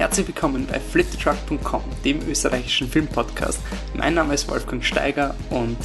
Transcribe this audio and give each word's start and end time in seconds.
Herzlich 0.00 0.28
willkommen 0.28 0.66
bei 0.66 0.80
flipthetruck.com, 0.80 1.82
dem 2.06 2.26
österreichischen 2.26 2.88
Filmpodcast. 2.88 3.60
Mein 3.92 4.14
Name 4.14 4.32
ist 4.32 4.48
Wolfgang 4.48 4.82
Steiger 4.82 5.34
und 5.50 5.76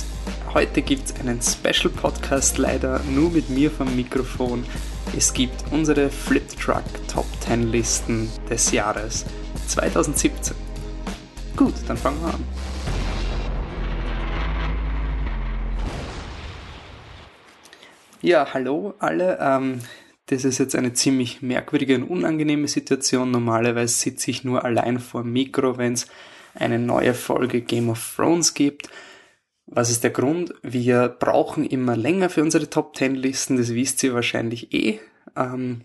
heute 0.54 0.82
gibt 0.82 1.10
es 1.10 1.20
einen 1.20 1.42
Special 1.42 1.94
Podcast, 1.94 2.58
leider 2.58 3.02
nur 3.14 3.30
mit 3.30 3.50
mir 3.50 3.70
vom 3.70 3.94
Mikrofon. 3.94 4.66
Es 5.18 5.34
gibt 5.34 5.66
unsere 5.72 6.10
Flip 6.10 6.50
the 6.50 6.56
Truck 6.56 6.86
Top 7.14 7.26
10 7.42 7.74
Listen 7.74 8.32
des 8.50 8.72
Jahres 8.72 9.26
2017. 9.68 10.56
Gut, 11.58 11.74
dann 11.86 11.98
fangen 11.98 12.22
wir 12.22 12.36
an. 12.36 12.44
Ja, 18.22 18.48
hallo 18.54 18.94
alle. 18.98 19.38
Ähm, 19.42 19.82
das 20.28 20.44
ist 20.44 20.58
jetzt 20.58 20.76
eine 20.76 20.94
ziemlich 20.94 21.42
merkwürdige 21.42 21.96
und 21.96 22.04
unangenehme 22.04 22.68
Situation. 22.68 23.32
Normalerweise 23.32 23.94
sitze 23.94 24.32
ich 24.32 24.44
nur 24.44 24.66
allein 24.66 25.00
vor 25.00 25.22
dem 25.22 25.34
Mikro, 25.34 25.78
wenn 25.78 25.94
es 25.94 26.08
eine 26.56 26.80
neue 26.80 27.14
Folge 27.14 27.62
Game 27.62 27.90
of 27.90 28.16
Thrones 28.16 28.54
gibt. 28.54 28.90
Was 29.68 29.90
ist 29.90 30.04
der 30.04 30.12
Grund? 30.12 30.54
Wir 30.62 31.10
brauchen 31.10 31.66
immer 31.66 31.96
länger 31.96 32.30
für 32.30 32.42
unsere 32.42 32.70
Top 32.70 32.96
10 32.96 33.16
Listen, 33.16 33.58
das 33.58 33.74
wisst 33.74 34.04
ihr 34.04 34.14
wahrscheinlich 34.14 34.74
eh. 34.74 35.00
Ähm, 35.36 35.82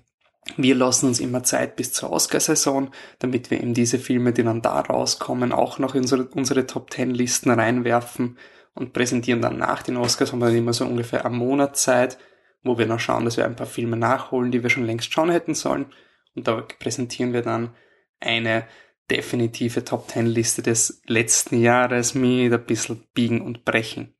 wir 0.57 0.75
lassen 0.75 1.07
uns 1.07 1.21
immer 1.21 1.43
Zeit 1.43 1.77
bis 1.77 1.93
zur 1.93 2.11
Oscar-Saison, 2.11 2.91
damit 3.19 3.51
wir 3.51 3.61
eben 3.61 3.75
diese 3.75 3.99
Filme, 3.99 4.33
die 4.33 4.43
dann 4.43 4.63
da 4.63 4.81
rauskommen, 4.81 5.53
auch 5.53 5.79
noch 5.79 5.95
in 5.95 6.03
unsere, 6.03 6.25
unsere 6.25 6.67
Top 6.67 6.93
10 6.93 7.11
Listen 7.11 7.51
reinwerfen 7.51 8.39
und 8.75 8.93
präsentieren 8.93 9.43
dann 9.43 9.59
nach 9.59 9.83
den 9.83 9.97
Oscars, 9.97 10.33
haben 10.33 10.41
wir 10.41 10.47
dann 10.47 10.57
immer 10.57 10.73
so 10.73 10.87
ungefähr 10.87 11.25
einen 11.25 11.37
Monat 11.37 11.77
Zeit, 11.77 12.19
wo 12.63 12.79
wir 12.79 12.87
noch 12.87 13.01
schauen, 13.01 13.25
dass 13.25 13.37
wir 13.37 13.47
ein 13.47 13.57
paar 13.57 13.67
Filme 13.67 13.97
nachholen, 13.97 14.51
die 14.51 14.63
wir 14.63 14.71
schon 14.71 14.87
längst 14.87 15.13
schauen 15.13 15.31
hätten 15.31 15.55
sollen. 15.55 15.87
Und 16.35 16.47
da 16.47 16.61
präsentieren 16.79 17.33
wir 17.33 17.43
dann 17.43 17.75
eine 18.21 18.67
definitive 19.11 19.85
Top 19.85 20.09
Ten 20.09 20.27
Liste 20.27 20.63
des 20.63 21.03
letzten 21.07 21.61
Jahres 21.61 22.15
mit 22.15 22.53
ein 22.53 22.65
bisschen 22.65 23.05
Biegen 23.15 23.41
und 23.41 23.65
Brechen. 23.65 24.15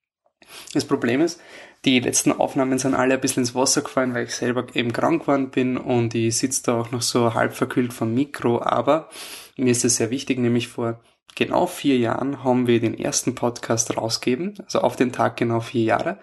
Das 0.73 0.85
Problem 0.85 1.21
ist, 1.21 1.41
die 1.85 2.01
letzten 2.01 2.33
Aufnahmen 2.33 2.79
sind 2.79 2.95
alle 2.95 3.15
ein 3.15 3.21
bisschen 3.21 3.43
ins 3.43 3.55
Wasser 3.55 3.83
gefallen, 3.83 4.13
weil 4.15 4.25
ich 4.25 4.35
selber 4.35 4.67
eben 4.75 4.93
krank 4.93 5.23
geworden 5.23 5.51
bin 5.51 5.77
und 5.77 6.15
ich 6.15 6.37
sitze 6.37 6.65
da 6.65 6.81
auch 6.81 6.91
noch 6.91 7.03
so 7.03 7.35
halb 7.35 7.55
verkühlt 7.55 7.93
vom 7.93 8.13
Mikro, 8.13 8.61
aber 8.61 9.09
mir 9.57 9.71
ist 9.71 9.85
es 9.85 9.97
sehr 9.97 10.11
wichtig, 10.11 10.39
nämlich 10.39 10.69
vor 10.69 11.01
genau 11.37 11.67
vier 11.67 11.97
Jahren 11.97 12.45
haben 12.45 12.67
wir 12.67 12.81
den 12.81 12.99
ersten 12.99 13.35
Podcast 13.35 13.97
rausgegeben, 13.97 14.55
also 14.65 14.81
auf 14.81 14.97
den 14.97 15.13
Tag 15.13 15.37
genau 15.37 15.61
vier 15.61 15.85
Jahre. 15.85 16.19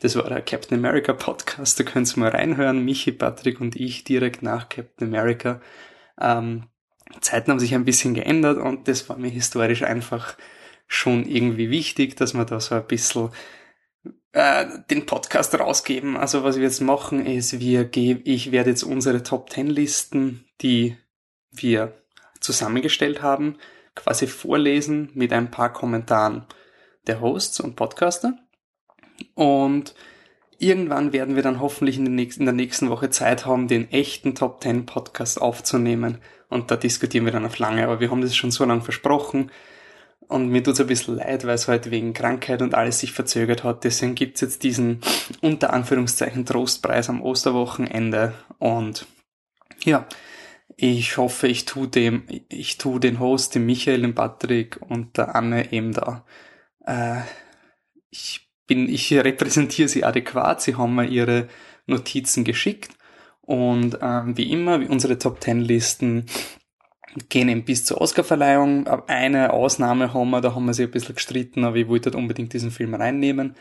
Das 0.00 0.14
war 0.16 0.28
der 0.28 0.42
Captain 0.42 0.78
America 0.78 1.14
Podcast, 1.14 1.80
da 1.80 1.84
könnt 1.84 2.14
ihr 2.14 2.20
mal 2.20 2.30
reinhören. 2.30 2.84
Michi, 2.84 3.12
Patrick 3.12 3.60
und 3.60 3.76
ich 3.76 4.04
direkt 4.04 4.42
nach 4.42 4.68
Captain 4.68 5.08
America. 5.08 5.60
Ähm, 6.20 6.66
Zeiten 7.20 7.50
haben 7.50 7.60
sich 7.60 7.74
ein 7.74 7.84
bisschen 7.84 8.14
geändert 8.14 8.58
und 8.58 8.88
das 8.88 9.08
war 9.08 9.16
mir 9.16 9.30
historisch 9.30 9.82
einfach 9.82 10.36
schon 10.86 11.24
irgendwie 11.26 11.70
wichtig, 11.70 12.16
dass 12.16 12.34
wir 12.34 12.44
da 12.44 12.60
so 12.60 12.74
ein 12.74 12.86
bisschen 12.86 13.30
äh, 14.32 14.66
den 14.90 15.06
Podcast 15.06 15.58
rausgeben. 15.58 16.16
Also 16.16 16.44
was 16.44 16.56
wir 16.56 16.64
jetzt 16.64 16.80
machen 16.80 17.24
ist, 17.24 17.58
wir 17.58 17.84
geben, 17.84 18.20
ich 18.24 18.52
werde 18.52 18.70
jetzt 18.70 18.82
unsere 18.82 19.22
Top 19.22 19.50
10 19.50 19.68
Listen, 19.68 20.44
die 20.60 20.96
wir 21.50 21.94
zusammengestellt 22.40 23.22
haben, 23.22 23.56
quasi 23.94 24.26
vorlesen 24.26 25.10
mit 25.14 25.32
ein 25.32 25.50
paar 25.50 25.72
Kommentaren 25.72 26.44
der 27.06 27.20
Hosts 27.20 27.60
und 27.60 27.76
Podcaster. 27.76 28.38
Und 29.34 29.94
irgendwann 30.58 31.12
werden 31.12 31.36
wir 31.36 31.42
dann 31.42 31.60
hoffentlich 31.60 31.98
in, 31.98 32.04
nächsten, 32.14 32.42
in 32.42 32.46
der 32.46 32.54
nächsten 32.54 32.90
Woche 32.90 33.10
Zeit 33.10 33.46
haben, 33.46 33.68
den 33.68 33.90
echten 33.90 34.34
Top 34.34 34.62
10 34.62 34.86
Podcast 34.86 35.40
aufzunehmen. 35.40 36.18
Und 36.48 36.70
da 36.70 36.76
diskutieren 36.76 37.24
wir 37.24 37.32
dann 37.32 37.46
auf 37.46 37.58
lange. 37.58 37.84
Aber 37.84 38.00
wir 38.00 38.10
haben 38.10 38.20
das 38.20 38.36
schon 38.36 38.50
so 38.50 38.64
lange 38.64 38.82
versprochen. 38.82 39.50
Und 40.28 40.48
mir 40.48 40.62
tut's 40.62 40.80
ein 40.80 40.88
bisschen 40.88 41.16
leid, 41.16 41.44
weil 41.44 41.54
es 41.54 41.68
halt 41.68 41.90
wegen 41.90 42.12
Krankheit 42.12 42.60
und 42.60 42.74
alles 42.74 42.98
sich 42.98 43.12
verzögert 43.12 43.62
hat. 43.62 43.84
Deswegen 43.84 44.16
gibt's 44.16 44.40
jetzt 44.40 44.64
diesen 44.64 45.00
unter 45.40 45.72
Anführungszeichen 45.72 46.44
Trostpreis 46.44 47.08
am 47.08 47.22
Osterwochenende. 47.22 48.34
Und 48.58 49.06
ja, 49.84 50.06
ich 50.76 51.16
hoffe, 51.16 51.46
ich 51.46 51.64
tu 51.64 51.86
dem, 51.86 52.24
ich 52.48 52.76
tu 52.76 52.98
den 52.98 53.20
Host, 53.20 53.54
dem 53.54 53.66
Michael, 53.66 54.02
dem 54.02 54.14
Patrick 54.14 54.80
und 54.82 55.16
der 55.16 55.36
Anne 55.36 55.72
eben 55.72 55.92
da. 55.92 56.24
Äh, 56.84 57.20
ich 58.10 58.45
bin, 58.66 58.88
ich 58.88 59.12
repräsentiere 59.12 59.88
sie 59.88 60.04
adäquat. 60.04 60.62
Sie 60.62 60.76
haben 60.76 60.94
mir 60.94 61.06
ihre 61.06 61.48
Notizen 61.86 62.44
geschickt. 62.44 62.90
Und 63.42 63.98
ähm, 64.02 64.36
wie 64.36 64.50
immer, 64.50 64.80
unsere 64.90 65.18
Top 65.18 65.40
Ten 65.40 65.60
Listen 65.60 66.26
gehen 67.28 67.48
eben 67.48 67.64
bis 67.64 67.84
zur 67.84 68.00
Oscarverleihung. 68.00 68.86
Eine 69.06 69.52
Ausnahme 69.52 70.12
haben 70.12 70.30
wir, 70.30 70.40
da 70.40 70.54
haben 70.54 70.66
wir 70.66 70.74
sie 70.74 70.84
ein 70.84 70.90
bisschen 70.90 71.14
gestritten, 71.14 71.64
aber 71.64 71.76
ich 71.76 71.88
wollte 71.88 72.10
halt 72.10 72.16
unbedingt 72.16 72.52
diesen 72.52 72.70
Film 72.70 72.94
reinnehmen. 72.94 73.54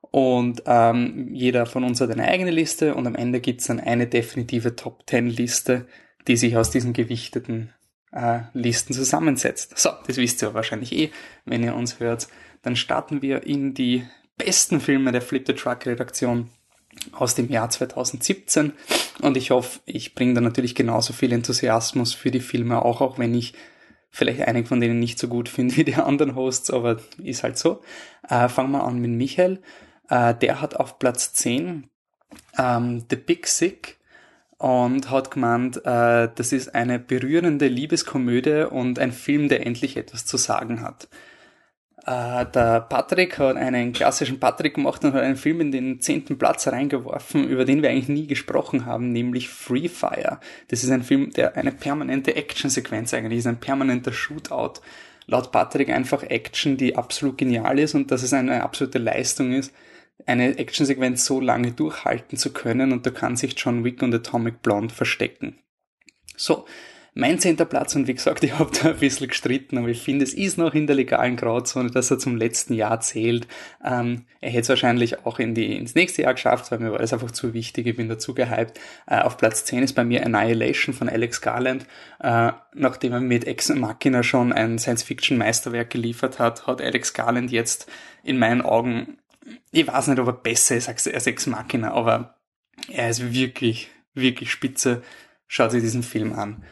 Und 0.00 0.62
ähm, 0.66 1.28
jeder 1.32 1.66
von 1.66 1.84
uns 1.84 2.00
hat 2.00 2.10
eine 2.10 2.28
eigene 2.28 2.50
Liste 2.50 2.94
und 2.94 3.06
am 3.06 3.14
Ende 3.14 3.40
gibt's 3.40 3.66
dann 3.66 3.80
eine 3.80 4.06
definitive 4.06 4.76
Top 4.76 5.06
Ten 5.06 5.26
Liste, 5.26 5.86
die 6.28 6.36
sich 6.36 6.56
aus 6.56 6.70
diesen 6.70 6.92
gewichteten 6.92 7.72
äh, 8.12 8.40
Listen 8.52 8.92
zusammensetzt. 8.92 9.78
So, 9.78 9.90
das 10.06 10.16
wisst 10.16 10.42
ihr 10.42 10.54
wahrscheinlich 10.54 10.92
eh, 10.92 11.10
wenn 11.44 11.62
ihr 11.62 11.74
uns 11.74 11.98
hört. 11.98 12.28
Dann 12.62 12.76
starten 12.76 13.22
wir 13.22 13.44
in 13.44 13.74
die 13.74 14.04
besten 14.44 14.80
Filme 14.80 15.12
der 15.12 15.22
Flip 15.22 15.44
the 15.46 15.54
Truck 15.54 15.86
Redaktion 15.86 16.50
aus 17.12 17.34
dem 17.34 17.48
Jahr 17.48 17.70
2017 17.70 18.72
und 19.20 19.36
ich 19.36 19.50
hoffe, 19.50 19.80
ich 19.86 20.14
bringe 20.14 20.34
da 20.34 20.40
natürlich 20.40 20.74
genauso 20.74 21.12
viel 21.12 21.32
Enthusiasmus 21.32 22.12
für 22.12 22.30
die 22.30 22.40
Filme 22.40 22.84
auch, 22.84 23.00
auch 23.00 23.18
wenn 23.18 23.34
ich 23.34 23.54
vielleicht 24.10 24.42
einige 24.42 24.68
von 24.68 24.80
denen 24.80 24.98
nicht 24.98 25.18
so 25.18 25.28
gut 25.28 25.48
finde 25.48 25.76
wie 25.76 25.84
die 25.84 25.94
anderen 25.94 26.34
Hosts, 26.34 26.70
aber 26.70 26.98
ist 27.22 27.42
halt 27.42 27.56
so. 27.56 27.80
Äh, 28.28 28.48
fangen 28.48 28.72
wir 28.72 28.84
an 28.84 28.98
mit 28.98 29.10
Michael. 29.12 29.62
Äh, 30.08 30.34
der 30.34 30.60
hat 30.60 30.76
auf 30.76 30.98
Platz 30.98 31.32
10 31.32 31.88
ähm, 32.58 33.04
The 33.08 33.16
Big 33.16 33.46
Sick 33.46 33.98
und 34.58 35.10
hat 35.10 35.30
gemeint, 35.30 35.78
äh, 35.78 36.28
das 36.34 36.52
ist 36.52 36.74
eine 36.74 36.98
berührende 36.98 37.68
Liebeskomödie 37.68 38.66
und 38.70 38.98
ein 38.98 39.12
Film, 39.12 39.48
der 39.48 39.66
endlich 39.66 39.96
etwas 39.96 40.26
zu 40.26 40.36
sagen 40.36 40.82
hat. 40.82 41.08
Äh, 42.04 42.46
der 42.46 42.80
Patrick 42.80 43.38
hat 43.38 43.56
einen 43.56 43.92
klassischen 43.92 44.40
Patrick 44.40 44.74
gemacht 44.74 45.04
und 45.04 45.12
hat 45.12 45.22
einen 45.22 45.36
Film 45.36 45.60
in 45.60 45.70
den 45.70 46.00
zehnten 46.00 46.36
Platz 46.36 46.66
reingeworfen, 46.66 47.48
über 47.48 47.64
den 47.64 47.82
wir 47.82 47.90
eigentlich 47.90 48.08
nie 48.08 48.26
gesprochen 48.26 48.86
haben, 48.86 49.12
nämlich 49.12 49.48
Free 49.48 49.88
Fire. 49.88 50.40
Das 50.68 50.82
ist 50.82 50.90
ein 50.90 51.04
Film, 51.04 51.30
der 51.30 51.56
eine 51.56 51.70
permanente 51.70 52.34
Actionsequenz 52.34 53.14
eigentlich 53.14 53.38
ist, 53.38 53.46
ein 53.46 53.60
permanenter 53.60 54.12
Shootout. 54.12 54.80
Laut 55.26 55.52
Patrick 55.52 55.90
einfach 55.90 56.24
Action, 56.24 56.76
die 56.76 56.96
absolut 56.96 57.38
genial 57.38 57.78
ist 57.78 57.94
und 57.94 58.10
dass 58.10 58.24
es 58.24 58.32
eine 58.32 58.64
absolute 58.64 58.98
Leistung 58.98 59.52
ist, 59.52 59.72
eine 60.26 60.58
Actionsequenz 60.58 61.24
so 61.24 61.40
lange 61.40 61.70
durchhalten 61.70 62.36
zu 62.36 62.52
können 62.52 62.92
und 62.92 63.06
da 63.06 63.10
kann 63.10 63.36
sich 63.36 63.54
John 63.56 63.84
Wick 63.84 64.02
und 64.02 64.12
Atomic 64.12 64.60
Blonde 64.62 64.92
verstecken. 64.92 65.58
So, 66.36 66.66
mein 67.14 67.38
zehnter 67.38 67.66
Platz, 67.66 67.94
und 67.94 68.06
wie 68.06 68.14
gesagt, 68.14 68.42
ich 68.44 68.58
habe 68.58 68.70
da 68.70 68.90
ein 68.90 68.98
bisschen 68.98 69.28
gestritten, 69.28 69.78
aber 69.78 69.88
ich 69.88 70.02
finde, 70.02 70.24
es 70.24 70.32
ist 70.32 70.58
noch 70.58 70.74
in 70.74 70.86
der 70.86 70.96
legalen 70.96 71.36
Grauzone, 71.36 71.90
dass 71.90 72.10
er 72.10 72.18
zum 72.18 72.36
letzten 72.36 72.74
Jahr 72.74 73.00
zählt. 73.00 73.46
Ähm, 73.84 74.24
er 74.40 74.50
hätte 74.50 74.62
es 74.62 74.68
wahrscheinlich 74.70 75.26
auch 75.26 75.38
in 75.38 75.54
die, 75.54 75.76
ins 75.76 75.94
nächste 75.94 76.22
Jahr 76.22 76.34
geschafft, 76.34 76.70
weil 76.70 76.78
mir 76.78 76.92
war 76.92 76.98
das 76.98 77.12
einfach 77.12 77.30
zu 77.30 77.52
wichtig, 77.52 77.86
ich 77.86 77.96
bin 77.96 78.08
dazu 78.08 78.34
gehypt. 78.34 78.80
Äh, 79.06 79.20
auf 79.20 79.36
Platz 79.36 79.64
10 79.64 79.82
ist 79.82 79.94
bei 79.94 80.04
mir 80.04 80.24
Annihilation 80.24 80.94
von 80.94 81.08
Alex 81.08 81.40
Garland. 81.40 81.86
Äh, 82.20 82.52
nachdem 82.74 83.12
er 83.12 83.20
mit 83.20 83.46
Ex 83.46 83.68
Machina 83.68 84.22
schon 84.22 84.52
ein 84.52 84.78
Science-Fiction-Meisterwerk 84.78 85.90
geliefert 85.90 86.38
hat, 86.38 86.66
hat 86.66 86.80
Alex 86.80 87.12
Garland 87.12 87.50
jetzt 87.50 87.90
in 88.24 88.38
meinen 88.38 88.62
Augen, 88.62 89.18
ich 89.70 89.86
weiß 89.86 90.08
nicht, 90.08 90.18
ob 90.18 90.28
er 90.28 90.32
besser 90.32 90.76
ist 90.76 90.88
als 90.88 91.26
Ex 91.26 91.46
Machina, 91.46 91.92
aber 91.92 92.36
er 92.90 93.10
ist 93.10 93.34
wirklich, 93.34 93.90
wirklich 94.14 94.50
spitze. 94.50 95.02
Schaut 95.46 95.72
sich 95.72 95.82
diesen 95.82 96.02
Film 96.02 96.32
an. 96.32 96.64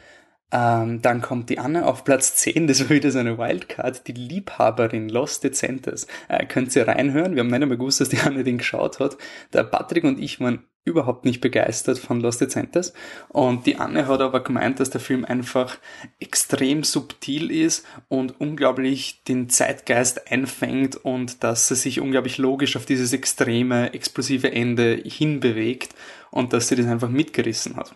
Ähm, 0.52 1.00
dann 1.02 1.20
kommt 1.22 1.48
die 1.48 1.58
Anne 1.58 1.86
auf 1.86 2.04
Platz 2.04 2.34
10, 2.36 2.66
das 2.66 2.80
war 2.80 2.90
wieder 2.90 3.10
so 3.10 3.18
eine 3.18 3.38
Wildcard, 3.38 4.06
die 4.08 4.12
Liebhaberin 4.12 5.08
Lost 5.08 5.44
Decentes. 5.44 6.06
Äh, 6.28 6.46
könnt 6.46 6.74
ihr 6.74 6.88
reinhören, 6.88 7.34
wir 7.34 7.40
haben 7.40 7.48
nicht 7.48 7.62
einmal 7.62 7.78
gewusst, 7.78 8.00
dass 8.00 8.08
die 8.08 8.18
Anne 8.18 8.42
den 8.42 8.58
geschaut 8.58 8.98
hat. 8.98 9.16
Der 9.52 9.62
Patrick 9.64 10.04
und 10.04 10.18
ich 10.18 10.40
waren 10.40 10.64
überhaupt 10.84 11.24
nicht 11.24 11.40
begeistert 11.40 11.98
von 11.98 12.20
Lost 12.20 12.40
Decentes 12.40 12.94
und 13.28 13.66
die 13.66 13.76
Anne 13.76 14.08
hat 14.08 14.20
aber 14.20 14.42
gemeint, 14.42 14.80
dass 14.80 14.90
der 14.90 15.00
Film 15.00 15.24
einfach 15.24 15.76
extrem 16.18 16.84
subtil 16.84 17.50
ist 17.50 17.86
und 18.08 18.40
unglaublich 18.40 19.22
den 19.24 19.50
Zeitgeist 19.50 20.32
einfängt 20.32 20.96
und 20.96 21.44
dass 21.44 21.70
er 21.70 21.76
sich 21.76 22.00
unglaublich 22.00 22.38
logisch 22.38 22.76
auf 22.76 22.86
dieses 22.86 23.12
extreme, 23.12 23.92
explosive 23.92 24.50
Ende 24.52 25.00
hinbewegt 25.04 25.94
und 26.30 26.52
dass 26.54 26.68
sie 26.68 26.76
das 26.76 26.86
einfach 26.86 27.10
mitgerissen 27.10 27.76
hat. 27.76 27.94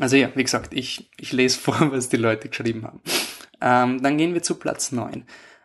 Also 0.00 0.16
ja, 0.16 0.30
wie 0.34 0.44
gesagt, 0.44 0.74
ich, 0.74 1.10
ich 1.18 1.32
lese 1.32 1.58
vor, 1.60 1.92
was 1.92 2.08
die 2.08 2.16
Leute 2.16 2.48
geschrieben 2.48 2.84
haben. 2.84 3.00
Ähm, 3.60 4.02
dann 4.02 4.18
gehen 4.18 4.34
wir 4.34 4.42
zu 4.42 4.56
Platz 4.56 4.92
9. 4.92 5.24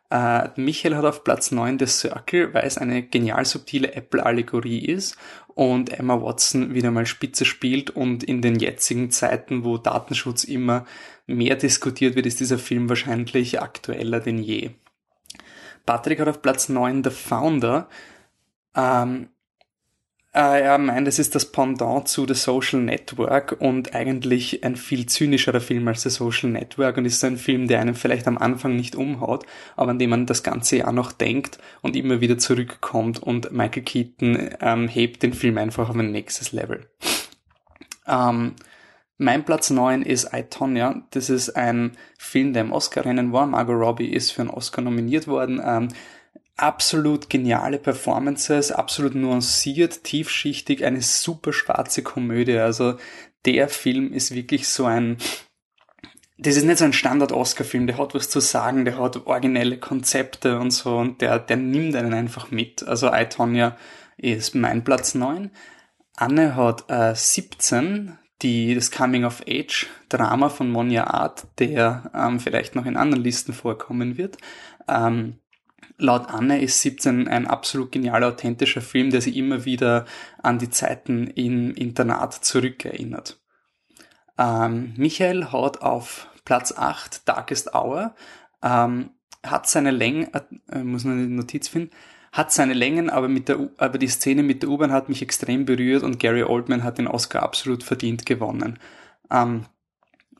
Äh, 0.09 0.49
Michael 0.57 0.95
hat 0.97 1.05
auf 1.05 1.23
Platz 1.23 1.51
9 1.51 1.79
The 1.79 1.85
Circle, 1.85 2.53
weil 2.53 2.65
es 2.65 2.77
eine 2.77 3.03
genial 3.03 3.45
subtile 3.45 3.93
Apple-Allegorie 3.93 4.85
ist 4.85 5.17
und 5.55 5.97
Emma 5.97 6.21
Watson 6.21 6.73
wieder 6.73 6.91
mal 6.91 7.05
spitze 7.05 7.45
spielt 7.45 7.89
und 7.89 8.23
in 8.23 8.41
den 8.41 8.59
jetzigen 8.59 9.11
Zeiten, 9.11 9.63
wo 9.63 9.77
Datenschutz 9.77 10.43
immer 10.43 10.85
mehr 11.27 11.55
diskutiert 11.55 12.15
wird, 12.15 12.25
ist 12.25 12.39
dieser 12.39 12.59
Film 12.59 12.89
wahrscheinlich 12.89 13.61
aktueller 13.61 14.19
denn 14.19 14.39
je. 14.39 14.71
Patrick 15.85 16.19
hat 16.19 16.27
auf 16.27 16.41
Platz 16.41 16.69
9 16.69 17.03
The 17.03 17.09
Founder. 17.09 17.87
Ähm, 18.75 19.23
äh, 19.23 19.30
er 20.33 20.77
meint, 20.77 21.07
es 21.09 21.19
ist 21.19 21.35
das 21.35 21.51
Pendant 21.51 22.07
zu 22.07 22.25
The 22.25 22.33
Social 22.33 22.79
Network 22.79 23.57
und 23.59 23.93
eigentlich 23.93 24.63
ein 24.63 24.77
viel 24.77 25.05
zynischerer 25.05 25.59
Film 25.59 25.87
als 25.89 26.03
The 26.03 26.09
Social 26.09 26.49
Network 26.49 26.97
und 26.97 27.05
ist 27.05 27.23
ein 27.25 27.37
Film, 27.37 27.67
der 27.67 27.81
einen 27.81 27.95
vielleicht 27.95 28.27
am 28.27 28.37
Anfang 28.37 28.77
nicht 28.77 28.95
umhaut, 28.95 29.45
aber 29.75 29.91
an 29.91 29.99
dem 29.99 30.11
man 30.11 30.25
das 30.25 30.43
ganze 30.43 30.77
Jahr 30.77 30.93
noch 30.93 31.11
denkt 31.11 31.57
und 31.81 31.97
immer 31.97 32.21
wieder 32.21 32.37
zurückkommt 32.37 33.21
und 33.21 33.51
Michael 33.51 33.83
Keaton 33.83 34.49
ähm, 34.61 34.87
hebt 34.87 35.21
den 35.21 35.33
Film 35.33 35.57
einfach 35.57 35.89
auf 35.89 35.95
ein 35.97 36.11
nächstes 36.11 36.53
Level. 36.53 36.87
Ähm, 38.07 38.55
mein 39.17 39.45
Platz 39.45 39.69
9 39.69 40.01
ist 40.01 40.33
I, 40.33 40.43
Tonya. 40.49 41.03
Das 41.11 41.29
ist 41.29 41.51
ein 41.51 41.91
Film, 42.17 42.53
der 42.53 42.63
im 42.63 42.71
Oscar-Rennen 42.71 43.33
war. 43.33 43.45
Margot 43.45 43.75
Robbie 43.75 44.09
ist 44.11 44.31
für 44.31 44.41
einen 44.41 44.49
Oscar 44.49 44.81
nominiert 44.81 45.27
worden. 45.27 45.61
Ähm, 45.63 45.89
absolut 46.61 47.29
geniale 47.29 47.79
Performances, 47.79 48.71
absolut 48.71 49.15
nuanciert, 49.15 50.03
tiefschichtig, 50.03 50.85
eine 50.85 51.01
super 51.01 51.53
schwarze 51.53 52.03
Komödie. 52.03 52.57
Also 52.57 52.97
der 53.45 53.69
Film 53.69 54.13
ist 54.13 54.33
wirklich 54.33 54.67
so 54.67 54.85
ein, 54.85 55.17
das 56.37 56.55
ist 56.55 56.65
nicht 56.65 56.77
so 56.77 56.85
ein 56.85 56.93
Standard-Oscar-Film, 56.93 57.87
der 57.87 57.97
hat 57.97 58.13
was 58.13 58.29
zu 58.29 58.39
sagen, 58.39 58.85
der 58.85 58.97
hat 58.97 59.25
originelle 59.25 59.77
Konzepte 59.77 60.59
und 60.59 60.71
so 60.71 60.97
und 60.97 61.21
der, 61.21 61.39
der 61.39 61.57
nimmt 61.57 61.95
einen 61.95 62.13
einfach 62.13 62.51
mit. 62.51 62.87
Also 62.87 63.11
I, 63.11 63.25
Tonya 63.25 63.75
ist 64.17 64.55
mein 64.55 64.83
Platz 64.83 65.15
9. 65.15 65.51
Anne 66.15 66.55
hat 66.55 66.85
äh, 66.89 67.15
17, 67.15 68.17
die, 68.43 68.75
das 68.75 68.91
Coming-of-Age-Drama 68.91 70.49
von 70.49 70.69
Monja 70.69 71.05
Art, 71.05 71.47
der 71.59 72.11
ähm, 72.13 72.39
vielleicht 72.39 72.75
noch 72.75 72.85
in 72.85 72.97
anderen 72.97 73.23
Listen 73.23 73.53
vorkommen 73.53 74.17
wird. 74.17 74.37
Ähm, 74.87 75.40
Laut 75.97 76.29
Anne 76.29 76.61
ist 76.61 76.81
17 76.81 77.27
ein 77.27 77.47
absolut 77.47 77.91
genialer, 77.91 78.29
authentischer 78.29 78.81
Film, 78.81 79.11
der 79.11 79.21
sie 79.21 79.37
immer 79.37 79.65
wieder 79.65 80.05
an 80.41 80.57
die 80.57 80.69
Zeiten 80.69 81.27
im 81.27 81.73
Internat 81.75 82.33
zurückerinnert. 82.33 83.39
Ähm, 84.37 84.93
Michael 84.97 85.51
haut 85.51 85.81
auf 85.81 86.27
Platz 86.45 86.73
8 86.75 87.27
Darkest 87.27 87.75
Hour, 87.75 88.15
ähm, 88.63 89.11
hat 89.45 89.67
seine 89.67 89.91
Längen, 89.91 90.27
äh, 90.71 90.83
muss 90.83 91.03
man 91.03 91.13
eine 91.13 91.27
Notiz 91.27 91.67
finden, 91.67 91.91
hat 92.31 92.51
seine 92.51 92.73
Längen, 92.73 93.09
aber 93.09 93.27
mit 93.27 93.49
der, 93.49 93.69
aber 93.77 93.97
die 93.97 94.07
Szene 94.07 94.41
mit 94.41 94.63
der 94.63 94.69
U-Bahn 94.69 94.91
hat 94.91 95.09
mich 95.09 95.21
extrem 95.21 95.65
berührt 95.65 96.03
und 96.03 96.19
Gary 96.19 96.43
Oldman 96.43 96.83
hat 96.83 96.97
den 96.97 97.07
Oscar 97.07 97.43
absolut 97.43 97.83
verdient 97.83 98.25
gewonnen. 98.25 98.79
Ähm, 99.29 99.65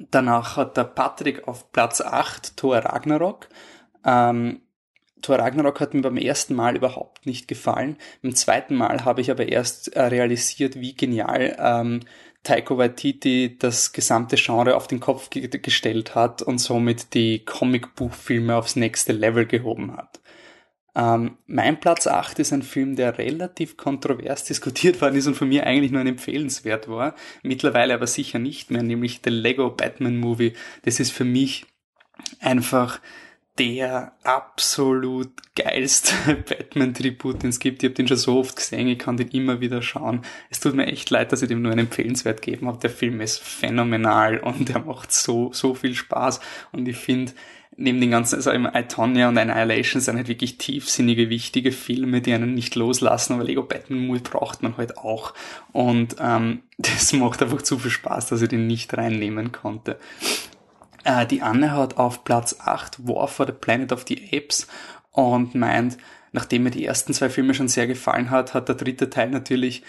danach 0.09 0.57
hat 0.57 0.77
der 0.77 0.85
Patrick 0.85 1.47
auf 1.47 1.71
Platz 1.71 2.01
8 2.01 2.57
Thor 2.57 2.77
Ragnarok. 2.77 3.49
Ähm, 4.05 4.61
Thor 5.21 5.39
Ragnarok 5.39 5.79
hat 5.79 5.93
mir 5.93 6.01
beim 6.01 6.17
ersten 6.17 6.55
Mal 6.55 6.75
überhaupt 6.75 7.25
nicht 7.25 7.47
gefallen. 7.47 7.97
Beim 8.21 8.35
zweiten 8.35 8.75
Mal 8.75 9.05
habe 9.05 9.21
ich 9.21 9.31
aber 9.31 9.47
erst 9.47 9.95
äh, 9.95 10.01
realisiert, 10.01 10.79
wie 10.79 10.95
genial 10.95 11.55
ähm, 11.59 12.01
Taiko 12.43 12.77
Waititi 12.77 13.57
das 13.59 13.93
gesamte 13.93 14.35
Genre 14.35 14.75
auf 14.75 14.87
den 14.87 14.99
Kopf 14.99 15.29
ge 15.29 15.47
gestellt 15.47 16.15
hat 16.15 16.41
und 16.41 16.57
somit 16.57 17.13
die 17.13 17.45
Comicbuchfilme 17.45 18.55
aufs 18.55 18.75
nächste 18.75 19.13
Level 19.13 19.45
gehoben 19.45 19.95
hat. 19.95 20.19
Ähm, 20.93 21.37
mein 21.45 21.79
Platz 21.79 22.07
8 22.07 22.39
ist 22.39 22.51
ein 22.51 22.63
Film, 22.63 22.95
der 22.95 23.17
relativ 23.17 23.77
kontrovers 23.77 24.43
diskutiert 24.45 25.01
worden 25.01 25.15
ist 25.15 25.27
und 25.27 25.35
von 25.35 25.49
mir 25.49 25.65
eigentlich 25.65 25.91
nur 25.91 26.01
ein 26.01 26.07
empfehlenswert 26.07 26.87
war. 26.89 27.15
Mittlerweile 27.43 27.93
aber 27.93 28.07
sicher 28.07 28.39
nicht 28.39 28.71
mehr, 28.71 28.83
nämlich 28.83 29.21
The 29.23 29.29
Lego 29.29 29.69
Batman 29.69 30.17
Movie. 30.17 30.53
Das 30.83 30.99
ist 30.99 31.11
für 31.11 31.25
mich 31.25 31.65
einfach 32.39 32.99
der 33.59 34.13
absolut 34.23 35.29
geilste 35.55 36.13
Batman-Tribut, 36.49 37.43
den 37.43 37.49
es 37.49 37.59
gibt. 37.59 37.83
Ich 37.83 37.89
habe 37.89 37.95
den 37.95 38.07
schon 38.07 38.17
so 38.17 38.39
oft 38.39 38.55
gesehen, 38.55 38.87
ich 38.87 38.99
kann 38.99 39.17
den 39.17 39.29
immer 39.29 39.59
wieder 39.59 39.81
schauen. 39.81 40.21
Es 40.49 40.59
tut 40.59 40.73
mir 40.73 40.87
echt 40.87 41.09
leid, 41.09 41.31
dass 41.31 41.41
ich 41.41 41.49
dem 41.49 41.61
nur 41.61 41.71
einen 41.71 41.87
Empfehlenswert 41.87 42.41
geben 42.41 42.67
habe. 42.67 42.79
Der 42.79 42.89
Film 42.89 43.21
ist 43.21 43.39
phänomenal 43.39 44.37
und 44.43 44.69
er 44.69 44.79
macht 44.79 45.11
so, 45.11 45.51
so 45.53 45.73
viel 45.73 45.95
Spaß. 45.95 46.39
Und 46.71 46.87
ich 46.87 46.97
finde, 46.97 47.33
neben 47.75 47.99
den 47.99 48.11
ganzen, 48.11 48.35
also 48.35 48.51
im 48.51 48.65
Itonia 48.65 49.29
und 49.29 49.37
Annihilation 49.37 50.01
sind 50.01 50.17
halt 50.17 50.27
wirklich 50.27 50.57
tiefsinnige, 50.57 51.29
wichtige 51.29 51.71
Filme, 51.71 52.21
die 52.21 52.33
einen 52.33 52.53
nicht 52.53 52.75
loslassen, 52.75 53.33
aber 53.33 53.43
Lego 53.43 53.63
Batman 53.63 54.07
Movie 54.07 54.19
braucht 54.19 54.63
man 54.63 54.77
halt 54.77 54.97
auch. 54.97 55.33
Und 55.71 56.15
ähm, 56.19 56.61
das 56.77 57.13
macht 57.13 57.41
einfach 57.41 57.61
zu 57.61 57.77
viel 57.77 57.91
Spaß, 57.91 58.27
dass 58.27 58.41
ich 58.41 58.49
den 58.49 58.67
nicht 58.67 58.95
reinnehmen 58.97 59.51
konnte. 59.51 59.97
Äh, 61.03 61.25
die 61.25 61.41
Anne 61.41 61.71
hat 61.71 61.97
auf 61.97 62.23
Platz 62.23 62.57
8 62.59 63.07
War 63.07 63.27
for 63.27 63.45
the 63.45 63.51
Planet 63.51 63.91
of 63.91 64.05
the 64.07 64.29
Apes 64.31 64.67
und 65.11 65.55
meint, 65.55 65.97
nachdem 66.31 66.63
mir 66.63 66.71
die 66.71 66.85
ersten 66.85 67.13
zwei 67.13 67.29
Filme 67.29 67.53
schon 67.53 67.67
sehr 67.67 67.87
gefallen 67.87 68.29
hat, 68.29 68.53
hat 68.53 68.69
der 68.69 68.75
dritte 68.75 69.09
Teil 69.09 69.29
natürlich 69.29 69.83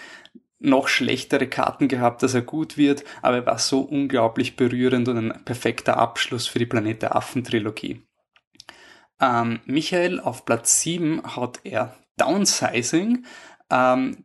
noch 0.59 0.87
schlechtere 0.87 1.47
Karten 1.47 1.89
gehabt, 1.89 2.23
dass 2.23 2.33
er 2.33 2.41
gut 2.41 2.77
wird, 2.77 3.03
aber 3.21 3.37
er 3.37 3.45
war 3.45 3.59
so 3.59 3.81
unglaublich 3.81 4.55
berührend 4.55 5.09
und 5.09 5.17
ein 5.17 5.45
perfekter 5.45 5.97
Abschluss 5.97 6.47
für 6.47 6.59
die 6.59 6.65
Planet 6.65 7.01
der 7.01 7.15
Affen 7.15 7.43
Trilogie. 7.43 8.01
Ähm, 9.19 9.59
Michael 9.65 10.19
auf 10.21 10.45
Platz 10.45 10.79
7 10.81 11.35
hat 11.35 11.59
er 11.63 11.97
Downsizing. 12.17 13.25
Ähm, 13.69 14.23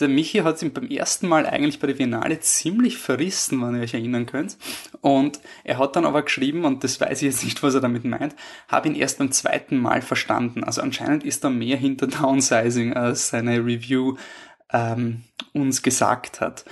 der 0.00 0.08
Michi 0.08 0.38
hat 0.38 0.62
ihn 0.62 0.72
beim 0.72 0.88
ersten 0.88 1.28
Mal 1.28 1.46
eigentlich 1.46 1.78
bei 1.78 1.86
der 1.86 1.94
Biennale 1.94 2.40
ziemlich 2.40 2.98
verrissen, 2.98 3.60
wenn 3.60 3.76
ihr 3.76 3.82
euch 3.82 3.94
erinnern 3.94 4.26
könnt. 4.26 4.56
Und 5.00 5.40
er 5.64 5.78
hat 5.78 5.96
dann 5.96 6.06
aber 6.06 6.22
geschrieben, 6.22 6.64
und 6.64 6.84
das 6.84 7.00
weiß 7.00 7.22
ich 7.22 7.26
jetzt 7.26 7.44
nicht, 7.44 7.62
was 7.62 7.74
er 7.74 7.80
damit 7.80 8.04
meint, 8.04 8.34
habe 8.68 8.88
ihn 8.88 8.94
erst 8.94 9.18
beim 9.18 9.32
zweiten 9.32 9.78
Mal 9.78 10.02
verstanden. 10.02 10.64
Also 10.64 10.82
anscheinend 10.82 11.24
ist 11.24 11.44
da 11.44 11.50
mehr 11.50 11.76
hinter 11.76 12.06
Downsizing, 12.06 12.94
als 12.94 13.28
seine 13.28 13.58
Review 13.58 14.16
ähm, 14.72 15.24
uns 15.52 15.82
gesagt 15.82 16.40
hat. 16.40 16.64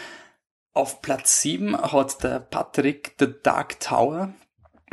Auf 0.73 1.01
Platz 1.01 1.41
7 1.41 1.77
hat 1.77 2.23
der 2.23 2.39
Patrick 2.39 3.15
The 3.19 3.29
Dark 3.43 3.81
Tower 3.81 4.35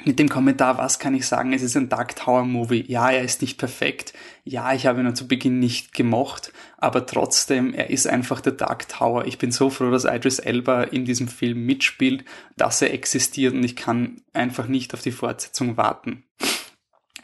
mit 0.03 0.17
dem 0.17 0.27
Kommentar, 0.27 0.77
was 0.77 0.97
kann 0.97 1.13
ich 1.13 1.27
sagen, 1.27 1.53
es 1.53 1.61
ist 1.61 1.77
ein 1.77 1.87
Dark 1.87 2.15
Tower 2.15 2.45
Movie. 2.45 2.83
Ja, 2.87 3.11
er 3.11 3.21
ist 3.21 3.41
nicht 3.41 3.59
perfekt. 3.59 4.13
Ja, 4.43 4.73
ich 4.73 4.87
habe 4.87 5.01
ihn 5.01 5.15
zu 5.15 5.27
Beginn 5.27 5.59
nicht 5.59 5.93
gemocht, 5.93 6.51
aber 6.77 7.05
trotzdem, 7.05 7.73
er 7.73 7.89
ist 7.89 8.07
einfach 8.07 8.41
der 8.41 8.53
Dark 8.53 8.89
Tower. 8.89 9.25
Ich 9.25 9.37
bin 9.37 9.51
so 9.51 9.69
froh, 9.69 9.91
dass 9.91 10.05
Idris 10.05 10.39
Elba 10.39 10.83
in 10.83 11.05
diesem 11.05 11.27
Film 11.27 11.65
mitspielt, 11.65 12.25
dass 12.57 12.81
er 12.81 12.93
existiert 12.93 13.53
und 13.53 13.63
ich 13.63 13.75
kann 13.75 14.21
einfach 14.33 14.67
nicht 14.67 14.93
auf 14.93 15.01
die 15.01 15.11
Fortsetzung 15.11 15.77
warten. 15.77 16.23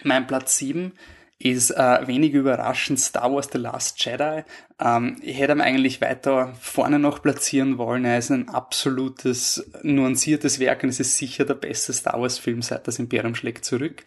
Mein 0.03 0.27
Platz 0.27 0.57
7 0.57 0.93
ist 1.39 1.71
äh, 1.71 2.05
wenig 2.05 2.33
überraschend 2.33 2.99
Star 2.99 3.33
Wars 3.33 3.49
The 3.51 3.57
Last 3.57 4.03
Jedi. 4.03 4.43
Ähm, 4.79 5.15
ich 5.21 5.39
hätte 5.39 5.53
ihn 5.53 5.61
eigentlich 5.61 6.01
weiter 6.01 6.53
vorne 6.59 6.99
noch 6.99 7.21
platzieren 7.21 7.77
wollen. 7.77 8.03
Er 8.03 8.17
ist 8.17 8.29
ein 8.29 8.49
absolutes, 8.49 9.71
nuanciertes 9.81 10.59
Werk 10.59 10.83
und 10.83 10.89
es 10.89 10.99
ist 10.99 11.17
sicher 11.17 11.45
der 11.45 11.53
beste 11.53 11.93
Star 11.93 12.21
Wars 12.21 12.37
Film 12.37 12.61
seit 12.61 12.87
das 12.87 12.99
Imperium 12.99 13.35
schlägt 13.35 13.63
zurück. 13.63 14.03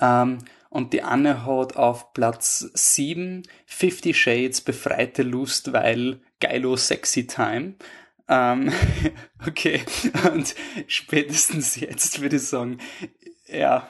Ähm, 0.00 0.38
und 0.68 0.92
die 0.92 1.02
Anne 1.02 1.46
hat 1.46 1.76
auf 1.76 2.12
Platz 2.12 2.68
7 2.74 3.44
Fifty 3.64 4.12
Shades 4.12 4.60
Befreite 4.60 5.22
Lust, 5.22 5.72
weil 5.72 6.20
geilo 6.40 6.76
sexy 6.76 7.26
time. 7.26 7.74
Ähm, 8.28 8.72
okay, 9.46 9.80
und 10.32 10.56
spätestens 10.88 11.76
jetzt 11.76 12.20
würde 12.20 12.36
ich 12.36 12.42
sagen, 12.42 12.78
ja, 13.46 13.88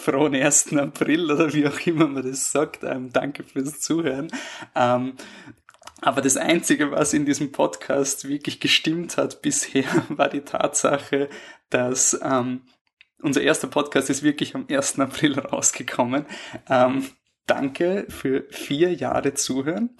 frohen 0.00 0.34
1. 0.34 0.72
April 0.76 1.30
oder 1.30 1.52
wie 1.52 1.66
auch 1.66 1.78
immer 1.86 2.08
man 2.08 2.26
das 2.26 2.50
sagt. 2.50 2.82
Ähm, 2.82 3.12
danke 3.12 3.44
fürs 3.44 3.80
Zuhören. 3.80 4.32
Ähm, 4.74 5.14
aber 6.00 6.22
das 6.22 6.36
Einzige, 6.36 6.90
was 6.90 7.12
in 7.12 7.26
diesem 7.26 7.52
Podcast 7.52 8.26
wirklich 8.26 8.60
gestimmt 8.60 9.16
hat 9.16 9.42
bisher, 9.42 9.84
war 10.08 10.28
die 10.28 10.40
Tatsache, 10.40 11.28
dass 11.68 12.18
ähm, 12.22 12.62
unser 13.22 13.42
erster 13.42 13.68
Podcast 13.68 14.08
ist 14.08 14.22
wirklich 14.22 14.54
am 14.54 14.66
1. 14.70 14.98
April 14.98 15.38
rausgekommen. 15.38 16.24
Ähm, 16.68 17.06
danke 17.46 18.06
für 18.08 18.46
vier 18.50 18.94
Jahre 18.94 19.34
Zuhören. 19.34 19.90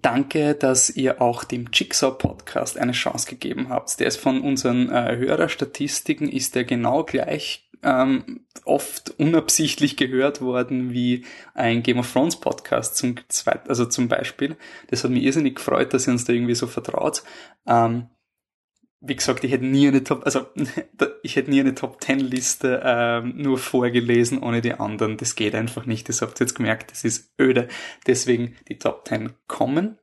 Danke, 0.00 0.54
dass 0.54 0.90
ihr 0.90 1.20
auch 1.20 1.42
dem 1.42 1.68
Jigsaw 1.72 2.12
Podcast 2.16 2.78
eine 2.78 2.92
Chance 2.92 3.28
gegeben 3.28 3.68
habt. 3.68 3.98
Der 3.98 4.06
ist 4.06 4.18
von 4.18 4.40
unseren 4.40 4.88
äh, 4.90 5.16
Hörerstatistiken 5.16 6.28
ist 6.28 6.54
der 6.54 6.62
genau 6.62 7.02
gleich 7.02 7.68
ähm, 7.82 8.46
oft 8.64 9.10
unabsichtlich 9.18 9.96
gehört 9.96 10.40
worden 10.40 10.92
wie 10.92 11.24
ein 11.54 11.82
Game 11.82 11.98
of 11.98 12.12
Thrones 12.12 12.36
Podcast 12.36 12.96
zum 12.96 13.16
zweiten, 13.28 13.68
also 13.68 13.86
zum 13.86 14.08
Beispiel. 14.08 14.56
Das 14.88 15.04
hat 15.04 15.10
mich 15.10 15.24
irrsinnig 15.24 15.56
gefreut, 15.56 15.92
dass 15.92 16.06
ihr 16.06 16.12
uns 16.12 16.24
da 16.24 16.32
irgendwie 16.32 16.54
so 16.54 16.66
vertraut. 16.66 17.22
Ähm, 17.66 18.08
wie 19.04 19.16
gesagt, 19.16 19.42
ich 19.42 19.50
hätte 19.50 19.64
nie 19.64 19.88
eine 19.88 20.04
Top, 20.04 20.24
also 20.24 20.46
ich 21.22 21.34
hätte 21.34 21.50
nie 21.50 21.60
eine 21.60 21.74
Top 21.74 22.00
Ten 22.00 22.20
Liste 22.20 22.80
ähm, 22.84 23.34
nur 23.36 23.58
vorgelesen 23.58 24.40
ohne 24.40 24.60
die 24.60 24.74
anderen. 24.74 25.16
Das 25.16 25.34
geht 25.34 25.54
einfach 25.54 25.86
nicht. 25.86 26.08
Das 26.08 26.22
habt 26.22 26.40
ihr 26.40 26.46
jetzt 26.46 26.54
gemerkt, 26.54 26.92
das 26.92 27.04
ist 27.04 27.34
öde. 27.40 27.68
Deswegen 28.06 28.54
die 28.68 28.78
Top 28.78 29.04
Ten 29.04 29.32
kommen. 29.48 29.98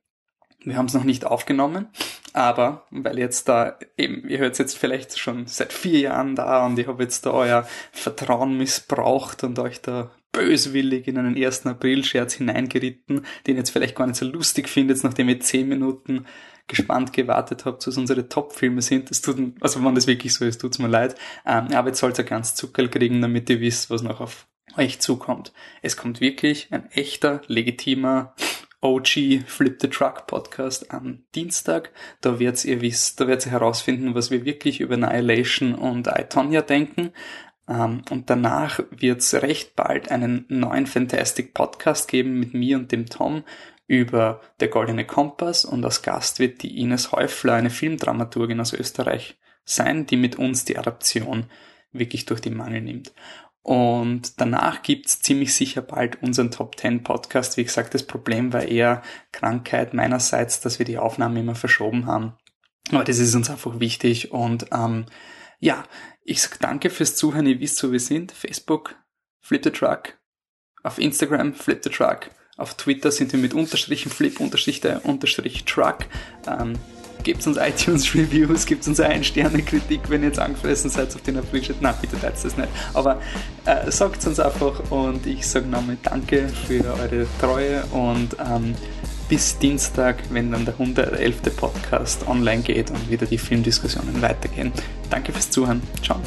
Wir 0.63 0.75
haben 0.75 0.87
es 0.87 0.93
noch 0.93 1.05
nicht 1.05 1.25
aufgenommen, 1.25 1.87
aber 2.33 2.85
weil 2.91 3.17
jetzt 3.17 3.47
da 3.47 3.77
eben, 3.97 4.27
ihr 4.27 4.39
hört 4.39 4.53
es 4.53 4.57
jetzt 4.57 4.77
vielleicht 4.77 5.17
schon 5.17 5.47
seit 5.47 5.71
vier 5.71 5.99
Jahren 5.99 6.35
da 6.35 6.65
und 6.65 6.77
ich 6.77 6.87
habe 6.87 7.01
jetzt 7.01 7.25
da 7.25 7.31
euer 7.31 7.67
Vertrauen 7.91 8.57
missbraucht 8.57 9.43
und 9.43 9.57
euch 9.57 9.81
da 9.81 10.11
böswillig 10.31 11.07
in 11.07 11.17
einen 11.17 11.41
1. 11.41 11.65
April-Scherz 11.65 12.33
hineingeritten, 12.33 13.25
den 13.47 13.55
ihr 13.55 13.59
jetzt 13.59 13.71
vielleicht 13.71 13.95
gar 13.95 14.05
nicht 14.05 14.17
so 14.17 14.25
lustig 14.25 14.69
findet, 14.69 15.03
nachdem 15.03 15.29
ihr 15.29 15.39
zehn 15.39 15.67
Minuten 15.67 16.25
gespannt 16.67 17.13
gewartet 17.13 17.65
habt, 17.65 17.87
was 17.87 17.97
unsere 17.97 18.29
Top-Filme 18.29 18.81
sind. 18.81 19.09
Das 19.09 19.21
tut, 19.21 19.37
also 19.59 19.83
wenn 19.83 19.95
das 19.95 20.07
wirklich 20.07 20.33
so 20.33 20.45
ist, 20.45 20.61
tut's 20.61 20.77
mir 20.77 20.87
leid. 20.87 21.15
Ähm, 21.45 21.67
aber 21.73 21.87
jetzt 21.87 21.99
sollt 21.99 22.17
ihr 22.19 22.25
ganz 22.25 22.53
Zuckerl 22.53 22.89
kriegen, 22.89 23.21
damit 23.21 23.49
ihr 23.49 23.59
wisst, 23.59 23.89
was 23.89 24.03
noch 24.03 24.21
auf 24.21 24.47
euch 24.77 24.99
zukommt. 24.99 25.51
Es 25.81 25.97
kommt 25.97 26.21
wirklich 26.21 26.67
ein 26.71 26.89
echter, 26.91 27.41
legitimer 27.47 28.35
OG 28.81 29.43
Flip 29.45 29.77
the 29.81 29.89
Truck 29.89 30.25
Podcast 30.27 30.91
am 30.91 31.23
Dienstag. 31.35 31.91
Da 32.21 32.39
werdet 32.39 32.63
ihr 32.65 32.81
wisst, 32.81 33.19
da 33.19 33.27
werdet 33.27 33.45
ihr 33.45 33.51
herausfinden, 33.51 34.15
was 34.15 34.31
wir 34.31 34.45
wirklich 34.45 34.79
über 34.79 34.95
Annihilation 34.95 35.75
und 35.75 36.07
I, 36.07 36.61
denken. 36.61 37.11
Um, 37.65 38.01
und 38.09 38.31
danach 38.31 38.79
wird 38.89 39.19
es 39.19 39.31
recht 39.35 39.75
bald 39.75 40.09
einen 40.09 40.45
neuen 40.47 40.87
Fantastic 40.87 41.53
Podcast 41.53 42.07
geben 42.07 42.39
mit 42.39 42.55
mir 42.55 42.77
und 42.77 42.91
dem 42.91 43.05
Tom 43.05 43.43
über 43.85 44.41
Der 44.59 44.69
Goldene 44.69 45.05
Kompass 45.05 45.65
und 45.65 45.85
als 45.85 46.01
Gast 46.01 46.39
wird 46.39 46.63
die 46.63 46.79
Ines 46.79 47.11
Häufler, 47.11 47.53
eine 47.53 47.69
Filmdramaturgin 47.69 48.59
aus 48.59 48.73
Österreich, 48.73 49.37
sein, 49.65 50.07
die 50.07 50.17
mit 50.17 50.37
uns 50.37 50.65
die 50.65 50.79
Adaption 50.79 51.45
wirklich 51.91 52.25
durch 52.25 52.41
die 52.41 52.49
Mangel 52.49 52.81
nimmt. 52.81 53.13
Und 53.61 54.39
danach 54.39 54.81
gibt's 54.81 55.21
ziemlich 55.21 55.53
sicher 55.53 55.81
bald 55.81 56.21
unseren 56.23 56.51
Top 56.51 56.79
10 56.79 57.03
Podcast. 57.03 57.57
Wie 57.57 57.63
gesagt, 57.63 57.93
das 57.93 58.03
Problem 58.03 58.53
war 58.53 58.63
eher 58.63 59.01
Krankheit 59.31 59.93
meinerseits, 59.93 60.61
dass 60.61 60.79
wir 60.79 60.85
die 60.85 60.97
Aufnahme 60.97 61.39
immer 61.39 61.55
verschoben 61.55 62.05
haben. 62.05 62.33
Aber 62.91 63.03
das 63.03 63.19
ist 63.19 63.35
uns 63.35 63.49
einfach 63.49 63.79
wichtig. 63.79 64.31
Und 64.31 64.67
ähm, 64.71 65.05
ja, 65.59 65.83
ich 66.23 66.41
sag 66.41 66.59
danke 66.59 66.89
fürs 66.89 67.15
Zuhören. 67.15 67.45
Ihr 67.45 67.59
wisst, 67.59 67.83
wo 67.83 67.91
wir 67.91 67.99
sind. 67.99 68.31
Facebook, 68.31 68.95
Flip 69.39 69.63
the 69.63 69.71
Truck. 69.71 70.17
Auf 70.83 70.97
Instagram, 70.97 71.53
Flip 71.53 71.83
the 71.83 71.89
Truck. 71.89 72.31
Auf 72.57 72.75
Twitter 72.75 73.11
sind 73.11 73.31
wir 73.31 73.39
mit 73.39 73.53
Unterstrichen 73.53 74.11
Flip, 74.11 74.39
Unterstrich 74.39 74.81
der 74.81 75.05
Unterstrich 75.05 75.65
Truck. 75.65 75.99
Ähm, 76.47 76.73
gebt 77.23 77.45
uns 77.45 77.57
iTunes-Reviews, 77.57 78.65
gebt 78.65 78.87
uns 78.87 78.99
eine 78.99 79.23
Sterne-Kritik, 79.23 80.01
wenn 80.09 80.21
ihr 80.21 80.27
jetzt 80.29 80.39
angefressen 80.39 80.89
seid 80.89 81.13
auf 81.15 81.21
den 81.21 81.37
April-Chat. 81.37 81.81
Nein, 81.81 81.95
bitte 82.01 82.19
teilt 82.19 82.35
das 82.43 82.57
nicht. 82.57 82.69
Aber 82.93 83.21
äh, 83.65 83.91
sagt 83.91 84.25
uns 84.25 84.39
einfach 84.39 84.91
und 84.91 85.25
ich 85.25 85.45
sage 85.45 85.67
nochmal 85.67 85.97
Danke 86.03 86.49
für 86.67 86.83
eure 86.83 87.27
Treue 87.39 87.83
und 87.91 88.35
ähm, 88.39 88.75
bis 89.27 89.57
Dienstag, 89.59 90.17
wenn 90.31 90.51
dann 90.51 90.65
der 90.65 90.73
111. 90.73 91.55
Podcast 91.55 92.27
online 92.27 92.63
geht 92.63 92.89
und 92.89 93.09
wieder 93.09 93.27
die 93.27 93.37
Filmdiskussionen 93.37 94.21
weitergehen. 94.21 94.71
Danke 95.09 95.31
fürs 95.31 95.49
Zuhören. 95.49 95.81
Ciao. 96.03 96.19